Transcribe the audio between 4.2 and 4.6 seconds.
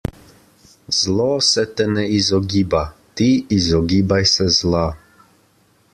se